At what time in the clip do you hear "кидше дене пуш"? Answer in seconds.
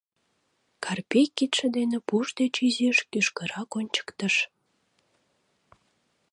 1.37-2.27